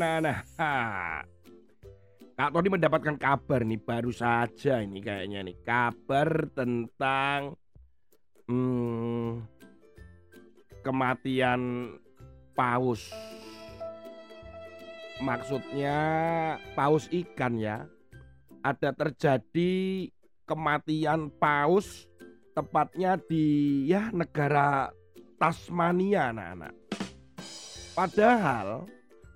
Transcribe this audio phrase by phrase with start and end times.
[0.00, 1.24] anak-anak.
[2.36, 7.56] Kak Tony mendapatkan kabar nih baru saja ini kayaknya nih kabar tentang
[8.44, 9.40] hmm,
[10.84, 11.92] kematian
[12.52, 13.08] paus.
[15.24, 15.96] Maksudnya
[16.76, 17.88] paus ikan ya.
[18.60, 20.04] Ada terjadi
[20.44, 22.04] kematian paus
[22.52, 24.92] tepatnya di ya negara
[25.40, 26.74] Tasmania anak-anak.
[27.96, 28.84] Padahal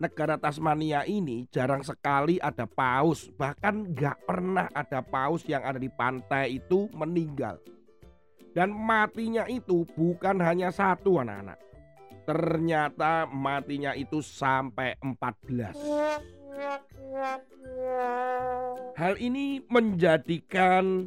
[0.00, 5.92] negara Tasmania ini jarang sekali ada paus, bahkan nggak pernah ada paus yang ada di
[5.92, 7.60] pantai itu meninggal.
[8.56, 11.60] Dan matinya itu bukan hanya satu anak-anak.
[12.26, 15.76] Ternyata matinya itu sampai 14.
[18.98, 21.06] Hal ini menjadikan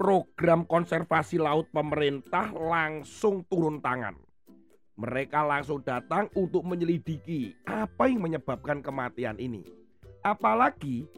[0.00, 4.29] program konservasi laut pemerintah langsung turun tangan.
[5.00, 9.64] Mereka langsung datang untuk menyelidiki apa yang menyebabkan kematian ini.
[10.20, 11.08] Apalagi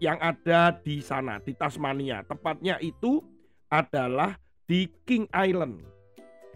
[0.00, 2.24] yang ada di sana, di Tasmania.
[2.24, 3.20] Tepatnya itu
[3.68, 5.84] adalah di King Island.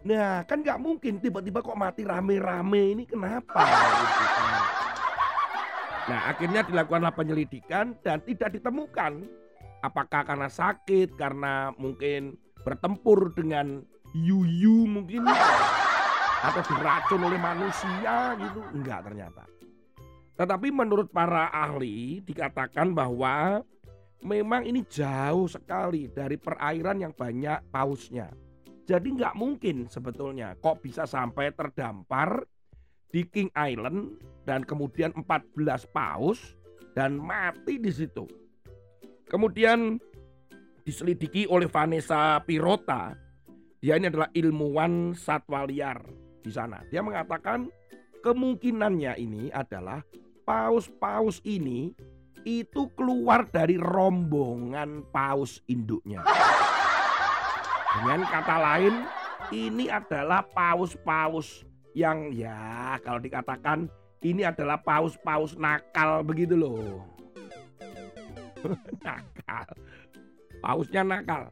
[0.08, 3.60] Nah, kan nggak mungkin tiba-tiba kok mati rame-rame ini kenapa?
[6.08, 9.28] Nah, akhirnya dilakukanlah penyelidikan dan tidak ditemukan
[9.80, 13.80] Apakah karena sakit, karena mungkin bertempur dengan
[14.12, 15.24] yuyu mungkin
[16.40, 18.60] atau diracun oleh manusia gitu?
[18.72, 19.44] Enggak ternyata.
[20.40, 23.60] Tetapi menurut para ahli dikatakan bahwa
[24.24, 28.32] memang ini jauh sekali dari perairan yang banyak pausnya.
[28.88, 32.40] Jadi nggak mungkin sebetulnya kok bisa sampai terdampar
[33.12, 34.16] di King Island
[34.48, 35.52] dan kemudian 14
[35.92, 36.56] paus
[36.96, 38.24] dan mati di situ.
[39.28, 40.00] Kemudian
[40.82, 43.14] diselidiki oleh Vanessa Pirota.
[43.80, 46.00] Dia ini adalah ilmuwan satwa liar
[46.40, 46.80] di sana.
[46.88, 47.68] Dia mengatakan
[48.24, 50.04] kemungkinannya ini adalah
[50.44, 51.92] paus-paus ini
[52.44, 56.24] itu keluar dari rombongan paus induknya.
[57.90, 58.94] Dengan kata lain,
[59.52, 63.90] ini adalah paus-paus yang ya kalau dikatakan
[64.22, 67.04] ini adalah paus-paus nakal begitu loh.
[69.06, 69.68] nakal.
[70.60, 71.48] Pausnya nakal.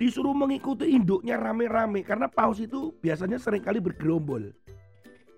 [0.00, 4.48] Disuruh mengikuti induknya rame-rame karena paus itu biasanya sering kali bergerombol.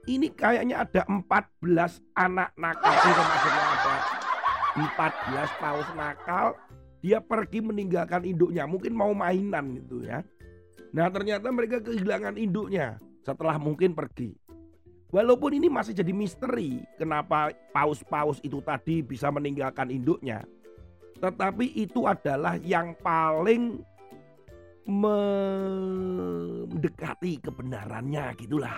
[0.06, 2.94] Ini kayaknya ada 14 anak nakal.
[2.94, 3.94] Itu maksudnya ada
[5.42, 6.46] 14 paus nakal.
[7.02, 8.62] Dia pergi meninggalkan induknya.
[8.70, 10.22] Mungkin mau mainan gitu ya.
[10.94, 14.38] Nah ternyata mereka kehilangan induknya setelah mungkin pergi.
[15.10, 20.46] Walaupun ini masih jadi misteri kenapa paus-paus itu tadi bisa meninggalkan induknya.
[21.18, 23.82] Tetapi itu adalah yang paling
[24.86, 28.74] mendekati kebenarannya gitulah.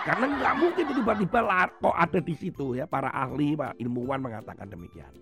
[0.00, 5.12] Karena nggak mungkin tiba-tiba kok ada di situ ya para ahli, para ilmuwan mengatakan demikian.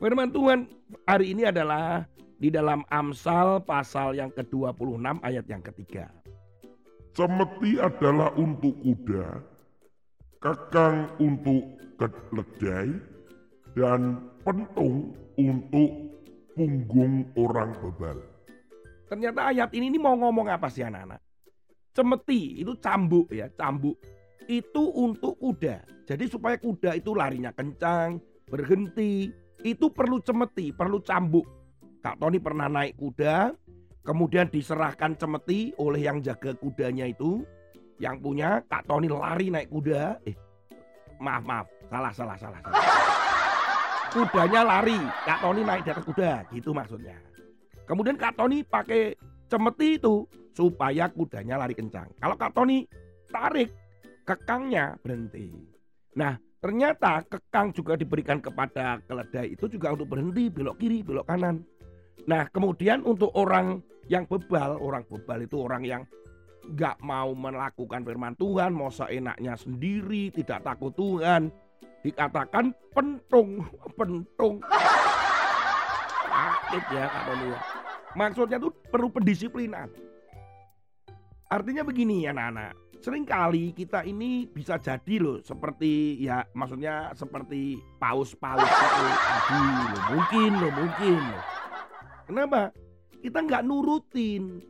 [0.00, 0.64] Firman Tuhan
[1.04, 2.08] hari ini adalah
[2.42, 6.10] di dalam Amsal pasal yang ke-26 ayat yang ketiga.
[7.12, 9.44] Cemeti adalah untuk kuda,
[10.40, 12.96] kekang untuk keledai,
[13.76, 16.11] dan pentung untuk
[16.54, 18.18] punggung orang bebal.
[19.08, 21.20] Ternyata ayat ini, ini mau ngomong apa sih anak-anak?
[21.92, 24.00] Cemeti itu cambuk ya, cambuk.
[24.48, 25.84] Itu untuk kuda.
[26.08, 28.16] Jadi supaya kuda itu larinya kencang,
[28.48, 29.28] berhenti,
[29.60, 31.44] itu perlu cemeti, perlu cambuk.
[32.00, 33.52] Kak Tony pernah naik kuda,
[34.02, 37.44] kemudian diserahkan cemeti oleh yang jaga kudanya itu,
[38.00, 40.18] yang punya Kak Tony lari naik kuda.
[40.26, 40.34] Eh,
[41.20, 42.60] maaf maaf, salah salah salah.
[42.64, 43.21] salah
[44.12, 47.16] kudanya lari, Kak Tony naik di atas kuda, gitu maksudnya.
[47.88, 49.16] Kemudian Kak Tony pakai
[49.48, 52.12] cemeti itu supaya kudanya lari kencang.
[52.20, 52.84] Kalau Kak Tony
[53.32, 53.72] tarik,
[54.28, 55.50] kekangnya berhenti.
[56.14, 61.64] Nah, ternyata kekang juga diberikan kepada keledai itu juga untuk berhenti, belok kiri, belok kanan.
[62.28, 66.02] Nah, kemudian untuk orang yang bebal, orang bebal itu orang yang
[66.62, 71.50] nggak mau melakukan firman Tuhan, mau seenaknya sendiri, tidak takut Tuhan,
[72.02, 73.62] dikatakan pentung,
[73.98, 74.58] pentung.
[76.26, 77.58] Sakit ya Tony ya.
[78.12, 79.88] Maksudnya tuh perlu pendisiplinan.
[81.48, 82.76] Artinya begini ya anak-anak.
[83.02, 90.02] Seringkali kita ini bisa jadi loh seperti ya maksudnya seperti paus-paus itu tadi loh.
[90.14, 91.44] Mungkin loh, mungkin loh.
[92.28, 92.60] Kenapa?
[93.22, 94.62] Kita nggak nurutin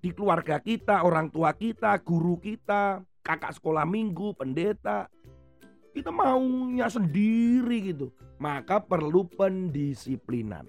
[0.00, 5.10] di keluarga kita, orang tua kita, guru kita, kakak sekolah minggu, pendeta,
[5.96, 8.12] kita maunya sendiri gitu.
[8.36, 10.68] Maka perlu pendisiplinan.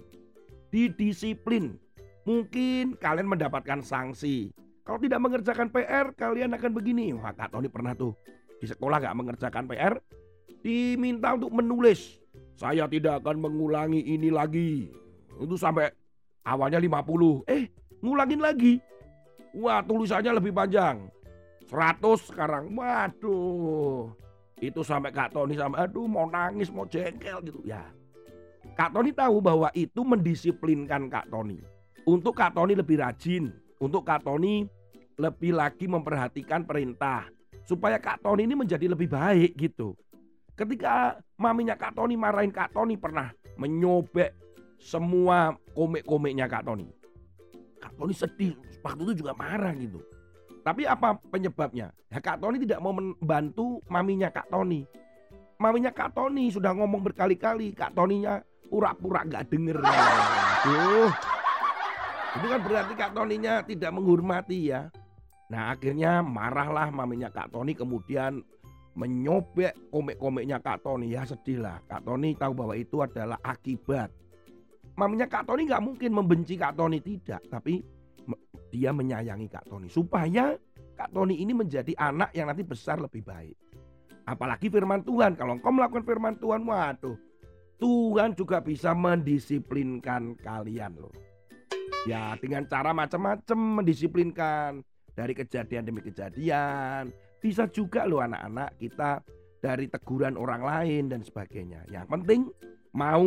[0.72, 1.76] Didisiplin.
[2.24, 4.48] Mungkin kalian mendapatkan sanksi.
[4.88, 7.12] Kalau tidak mengerjakan PR, kalian akan begini.
[7.12, 8.16] Wah, Kak Tony pernah tuh
[8.56, 10.00] di sekolah nggak mengerjakan PR,
[10.64, 12.16] diminta untuk menulis.
[12.56, 14.88] Saya tidak akan mengulangi ini lagi.
[15.38, 15.92] Itu sampai
[16.42, 17.44] awalnya 50.
[17.46, 17.68] Eh,
[18.00, 18.80] ngulangin lagi.
[19.54, 21.06] Wah, tulisannya lebih panjang.
[21.68, 22.72] 100 sekarang.
[22.74, 24.27] Waduh.
[24.58, 27.62] Itu sampai Kak Tony sampai aduh mau nangis, mau jengkel gitu.
[27.62, 27.86] Ya.
[28.74, 31.62] Kak Tony tahu bahwa itu mendisiplinkan Kak Tony.
[32.06, 34.66] Untuk Kak Tony lebih rajin, untuk Kak Tony
[35.18, 37.26] lebih lagi memperhatikan perintah
[37.66, 39.94] supaya Kak Tony ini menjadi lebih baik gitu.
[40.58, 44.34] Ketika maminya Kak Tony marahin Kak Tony pernah menyobek
[44.78, 46.86] semua komik-komiknya Kak Tony.
[47.78, 50.02] Kak Tony sedih, waktu itu juga marah gitu.
[50.62, 51.94] Tapi apa penyebabnya?
[52.08, 54.84] Ya Kak Tony tidak mau membantu maminya Kak Tony.
[55.58, 58.38] Maminya Kak Tony sudah ngomong berkali-kali, Kak Toninya
[58.70, 59.82] pura-pura gak denger.
[59.86, 61.10] Aduh.
[62.38, 64.92] Itu kan berarti Kak Toninya tidak menghormati ya.
[65.48, 68.44] Nah akhirnya marahlah maminya Kak Tony kemudian
[68.94, 71.16] menyobek komik-komiknya Kak Tony.
[71.16, 71.80] Ya sedih lah.
[71.88, 74.12] Kak Tony tahu bahwa itu adalah akibat.
[74.98, 77.42] Maminya Kak Tony nggak mungkin membenci Kak Tony tidak.
[77.48, 77.80] Tapi
[78.68, 79.88] dia menyayangi Kak Tony.
[79.88, 80.56] Supaya
[80.96, 83.56] Kak Tony ini menjadi anak yang nanti besar lebih baik.
[84.28, 85.34] Apalagi firman Tuhan.
[85.40, 87.16] Kalau engkau melakukan firman Tuhan, waduh.
[87.78, 91.14] Tuhan juga bisa mendisiplinkan kalian loh.
[92.04, 94.84] Ya dengan cara macam-macam mendisiplinkan.
[95.16, 97.10] Dari kejadian demi kejadian.
[97.38, 99.22] Bisa juga loh anak-anak kita
[99.58, 101.82] dari teguran orang lain dan sebagainya.
[101.90, 102.40] Yang penting
[102.94, 103.26] mau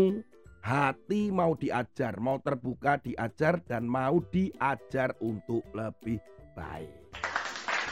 [0.61, 6.21] hati mau diajar, mau terbuka diajar dan mau diajar untuk lebih
[6.53, 6.93] baik.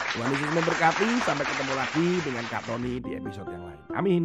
[0.10, 3.82] Tuhan Yesus memberkati, sampai ketemu lagi dengan Kak Tony di episode yang lain.
[3.94, 4.24] Amin.